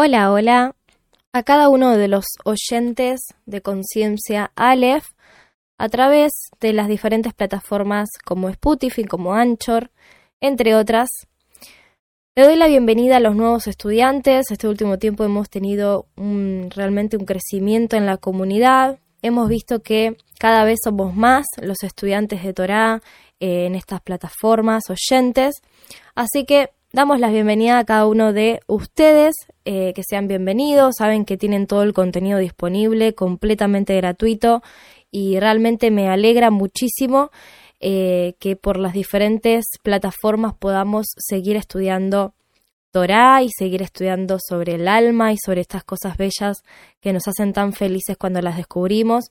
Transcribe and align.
Hola, 0.00 0.30
hola. 0.30 0.76
A 1.32 1.42
cada 1.42 1.68
uno 1.68 1.96
de 1.96 2.06
los 2.06 2.24
oyentes 2.44 3.18
de 3.46 3.62
Conciencia 3.62 4.52
Aleph 4.54 5.06
a 5.76 5.88
través 5.88 6.30
de 6.60 6.72
las 6.72 6.86
diferentes 6.86 7.34
plataformas 7.34 8.08
como 8.24 8.48
Spotify, 8.48 9.02
como 9.02 9.34
Anchor, 9.34 9.90
entre 10.40 10.76
otras. 10.76 11.08
Le 12.36 12.44
doy 12.44 12.54
la 12.54 12.68
bienvenida 12.68 13.16
a 13.16 13.20
los 13.20 13.34
nuevos 13.34 13.66
estudiantes. 13.66 14.52
Este 14.52 14.68
último 14.68 14.98
tiempo 14.98 15.24
hemos 15.24 15.50
tenido 15.50 16.06
realmente 16.16 17.16
un 17.16 17.24
crecimiento 17.24 17.96
en 17.96 18.06
la 18.06 18.18
comunidad. 18.18 19.00
Hemos 19.20 19.48
visto 19.48 19.82
que 19.82 20.16
cada 20.38 20.62
vez 20.62 20.78
somos 20.84 21.16
más 21.16 21.44
los 21.60 21.82
estudiantes 21.82 22.44
de 22.44 22.54
Torah 22.54 23.02
eh, 23.40 23.66
en 23.66 23.74
estas 23.74 24.00
plataformas, 24.00 24.84
oyentes. 24.90 25.56
Así 26.14 26.44
que 26.44 26.70
damos 26.92 27.20
la 27.20 27.28
bienvenida 27.30 27.78
a 27.78 27.84
cada 27.84 28.06
uno 28.06 28.32
de 28.32 28.60
ustedes, 28.66 29.34
eh, 29.64 29.92
que 29.94 30.02
sean 30.02 30.28
bienvenidos, 30.28 30.96
saben 30.98 31.24
que 31.24 31.36
tienen 31.36 31.66
todo 31.66 31.82
el 31.82 31.92
contenido 31.92 32.38
disponible, 32.38 33.14
completamente 33.14 33.96
gratuito 33.96 34.62
y 35.10 35.38
realmente 35.38 35.90
me 35.90 36.08
alegra 36.08 36.50
muchísimo 36.50 37.30
eh, 37.80 38.34
que 38.40 38.56
por 38.56 38.78
las 38.78 38.92
diferentes 38.92 39.66
plataformas 39.82 40.54
podamos 40.54 41.06
seguir 41.16 41.56
estudiando 41.56 42.32
Torah 42.90 43.42
y 43.42 43.50
seguir 43.50 43.82
estudiando 43.82 44.38
sobre 44.40 44.76
el 44.76 44.88
alma 44.88 45.32
y 45.32 45.36
sobre 45.44 45.60
estas 45.60 45.84
cosas 45.84 46.16
bellas 46.16 46.62
que 47.00 47.12
nos 47.12 47.28
hacen 47.28 47.52
tan 47.52 47.74
felices 47.74 48.16
cuando 48.16 48.40
las 48.40 48.56
descubrimos. 48.56 49.26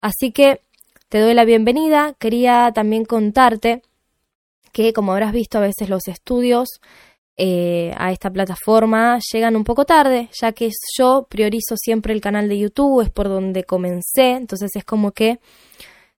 Así 0.00 0.32
que 0.32 0.62
te 1.10 1.20
doy 1.20 1.34
la 1.34 1.44
bienvenida. 1.44 2.14
Quería 2.18 2.72
también 2.74 3.04
contarte 3.04 3.82
que, 4.72 4.92
como 4.92 5.12
habrás 5.12 5.32
visto, 5.32 5.58
a 5.58 5.62
veces 5.62 5.88
los 5.88 6.08
estudios 6.08 6.80
eh, 7.36 7.94
a 7.96 8.12
esta 8.12 8.30
plataforma 8.30 9.18
llegan 9.32 9.56
un 9.56 9.64
poco 9.64 9.84
tarde, 9.84 10.28
ya 10.38 10.52
que 10.52 10.70
yo 10.96 11.26
priorizo 11.28 11.76
siempre 11.76 12.12
el 12.12 12.20
canal 12.20 12.48
de 12.48 12.58
YouTube, 12.58 13.02
es 13.02 13.10
por 13.10 13.28
donde 13.28 13.64
comencé, 13.64 14.32
entonces 14.32 14.70
es 14.74 14.84
como 14.84 15.12
que 15.12 15.40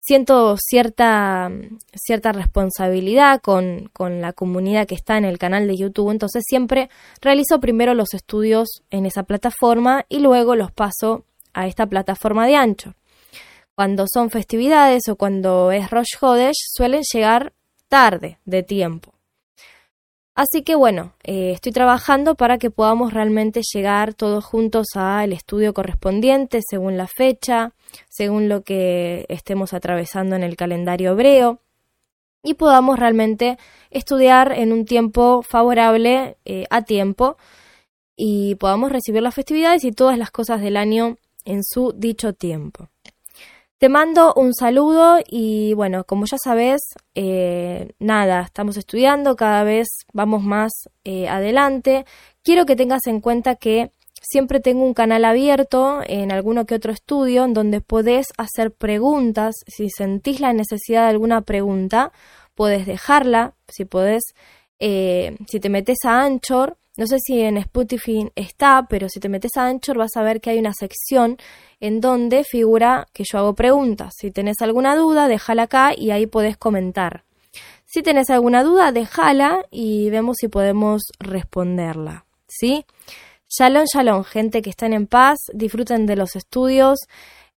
siento 0.00 0.56
cierta, 0.58 1.50
cierta 1.94 2.32
responsabilidad 2.32 3.40
con, 3.40 3.90
con, 3.92 4.20
la 4.20 4.32
comunidad 4.32 4.86
que 4.86 4.94
está 4.94 5.18
en 5.18 5.24
el 5.24 5.38
canal 5.38 5.66
de 5.66 5.76
YouTube, 5.76 6.10
entonces 6.10 6.44
siempre 6.46 6.90
realizo 7.20 7.60
primero 7.60 7.94
los 7.94 8.14
estudios 8.14 8.82
en 8.90 9.04
esa 9.04 9.24
plataforma 9.24 10.06
y 10.08 10.20
luego 10.20 10.54
los 10.54 10.72
paso 10.72 11.24
a 11.52 11.66
esta 11.66 11.86
plataforma 11.86 12.46
de 12.46 12.56
ancho. 12.56 12.94
Cuando 13.74 14.04
son 14.12 14.30
festividades 14.30 15.02
o 15.08 15.16
cuando 15.16 15.72
es 15.72 15.90
Rosh 15.90 16.16
Hodesh 16.20 16.56
suelen 16.74 17.02
llegar 17.12 17.52
tarde 17.90 18.38
de 18.46 18.62
tiempo. 18.62 19.12
Así 20.34 20.62
que 20.62 20.74
bueno, 20.74 21.12
eh, 21.22 21.50
estoy 21.52 21.72
trabajando 21.72 22.34
para 22.36 22.56
que 22.56 22.70
podamos 22.70 23.12
realmente 23.12 23.60
llegar 23.74 24.14
todos 24.14 24.42
juntos 24.42 24.86
al 24.94 25.34
estudio 25.34 25.74
correspondiente 25.74 26.60
según 26.66 26.96
la 26.96 27.08
fecha, 27.08 27.74
según 28.08 28.48
lo 28.48 28.62
que 28.62 29.26
estemos 29.28 29.74
atravesando 29.74 30.36
en 30.36 30.42
el 30.42 30.56
calendario 30.56 31.10
hebreo 31.10 31.60
y 32.42 32.54
podamos 32.54 32.98
realmente 32.98 33.58
estudiar 33.90 34.52
en 34.52 34.72
un 34.72 34.86
tiempo 34.86 35.42
favorable 35.42 36.38
eh, 36.46 36.64
a 36.70 36.82
tiempo 36.82 37.36
y 38.16 38.54
podamos 38.54 38.92
recibir 38.92 39.22
las 39.22 39.34
festividades 39.34 39.84
y 39.84 39.92
todas 39.92 40.16
las 40.16 40.30
cosas 40.30 40.62
del 40.62 40.76
año 40.76 41.18
en 41.44 41.64
su 41.64 41.92
dicho 41.96 42.32
tiempo. 42.32 42.88
Te 43.80 43.88
mando 43.88 44.34
un 44.34 44.52
saludo 44.52 45.20
y 45.26 45.72
bueno, 45.72 46.04
como 46.04 46.26
ya 46.26 46.36
sabes, 46.36 46.82
eh, 47.14 47.92
nada, 47.98 48.42
estamos 48.42 48.76
estudiando, 48.76 49.36
cada 49.36 49.64
vez 49.64 49.88
vamos 50.12 50.42
más 50.42 50.70
eh, 51.04 51.30
adelante. 51.30 52.04
Quiero 52.42 52.66
que 52.66 52.76
tengas 52.76 53.06
en 53.06 53.22
cuenta 53.22 53.56
que 53.56 53.90
siempre 54.20 54.60
tengo 54.60 54.84
un 54.84 54.92
canal 54.92 55.24
abierto 55.24 56.00
en 56.06 56.30
alguno 56.30 56.66
que 56.66 56.74
otro 56.74 56.92
estudio 56.92 57.42
en 57.44 57.54
donde 57.54 57.80
podés 57.80 58.26
hacer 58.36 58.70
preguntas. 58.70 59.54
Si 59.66 59.88
sentís 59.88 60.40
la 60.40 60.52
necesidad 60.52 61.04
de 61.04 61.12
alguna 61.12 61.40
pregunta, 61.40 62.12
puedes 62.54 62.84
dejarla. 62.84 63.54
Si 63.66 63.86
podés, 63.86 64.34
eh, 64.78 65.38
si 65.48 65.58
te 65.58 65.70
metes 65.70 66.04
a 66.04 66.20
Anchor, 66.20 66.76
no 67.00 67.06
sé 67.06 67.16
si 67.18 67.40
en 67.40 67.56
Spotify 67.56 68.30
está, 68.36 68.86
pero 68.86 69.08
si 69.08 69.20
te 69.20 69.30
metes 69.30 69.52
a 69.56 69.64
Anchor 69.64 69.96
vas 69.96 70.10
a 70.16 70.22
ver 70.22 70.42
que 70.42 70.50
hay 70.50 70.58
una 70.58 70.74
sección 70.74 71.38
en 71.80 72.02
donde 72.02 72.44
figura 72.44 73.06
que 73.14 73.24
yo 73.24 73.38
hago 73.38 73.54
preguntas. 73.54 74.12
Si 74.18 74.30
tenés 74.30 74.60
alguna 74.60 74.94
duda, 74.94 75.26
déjala 75.26 75.62
acá 75.62 75.94
y 75.96 76.10
ahí 76.10 76.26
podés 76.26 76.58
comentar. 76.58 77.24
Si 77.86 78.02
tenés 78.02 78.28
alguna 78.28 78.62
duda, 78.62 78.92
déjala 78.92 79.64
y 79.70 80.10
vemos 80.10 80.36
si 80.40 80.48
podemos 80.48 81.00
responderla. 81.18 82.26
¿Sí? 82.46 82.84
Shalom, 83.48 83.86
shalom, 83.90 84.22
gente 84.24 84.60
que 84.60 84.68
estén 84.68 84.92
en 84.92 85.06
paz, 85.06 85.38
disfruten 85.54 86.04
de 86.04 86.16
los 86.16 86.36
estudios, 86.36 86.98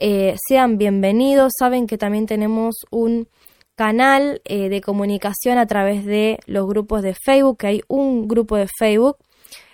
eh, 0.00 0.34
sean 0.48 0.78
bienvenidos. 0.78 1.52
Saben 1.56 1.86
que 1.86 1.96
también 1.96 2.26
tenemos 2.26 2.74
un 2.90 3.28
canal 3.76 4.42
eh, 4.46 4.68
de 4.68 4.80
comunicación 4.80 5.58
a 5.58 5.66
través 5.68 6.04
de 6.04 6.40
los 6.46 6.66
grupos 6.66 7.02
de 7.02 7.14
Facebook, 7.14 7.58
que 7.58 7.66
hay 7.68 7.82
un 7.86 8.26
grupo 8.26 8.56
de 8.56 8.66
Facebook 8.66 9.16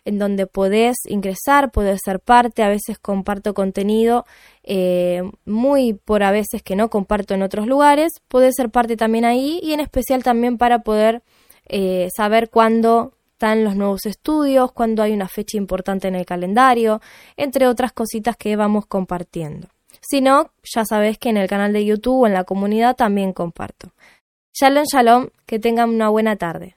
en 0.04 0.18
donde 0.18 0.46
podés 0.46 0.96
ingresar, 1.08 1.70
podés 1.70 2.00
ser 2.04 2.20
parte, 2.20 2.62
a 2.62 2.68
veces 2.68 2.98
comparto 2.98 3.54
contenido 3.54 4.26
eh, 4.62 5.22
muy 5.44 5.94
por 5.94 6.22
a 6.22 6.30
veces 6.30 6.62
que 6.62 6.76
no 6.76 6.90
comparto 6.90 7.34
en 7.34 7.42
otros 7.42 7.66
lugares, 7.66 8.12
podés 8.28 8.54
ser 8.56 8.70
parte 8.70 8.96
también 8.96 9.24
ahí 9.24 9.60
y 9.62 9.72
en 9.72 9.80
especial 9.80 10.22
también 10.22 10.58
para 10.58 10.80
poder 10.80 11.22
eh, 11.66 12.08
saber 12.14 12.50
cuándo 12.50 13.14
están 13.32 13.64
los 13.64 13.76
nuevos 13.76 14.06
estudios, 14.06 14.72
cuándo 14.72 15.02
hay 15.02 15.12
una 15.12 15.28
fecha 15.28 15.56
importante 15.56 16.08
en 16.08 16.14
el 16.14 16.24
calendario, 16.24 17.00
entre 17.36 17.66
otras 17.66 17.92
cositas 17.92 18.36
que 18.36 18.56
vamos 18.56 18.86
compartiendo. 18.86 19.68
Si 20.00 20.20
no, 20.20 20.50
ya 20.62 20.84
sabes 20.84 21.18
que 21.18 21.30
en 21.30 21.38
el 21.38 21.48
canal 21.48 21.72
de 21.72 21.84
YouTube 21.84 22.22
o 22.22 22.26
en 22.26 22.34
la 22.34 22.44
comunidad 22.44 22.94
también 22.94 23.32
comparto. 23.32 23.92
Shalom, 24.52 24.84
shalom, 24.84 25.28
que 25.46 25.58
tengan 25.58 25.90
una 25.90 26.10
buena 26.10 26.36
tarde. 26.36 26.76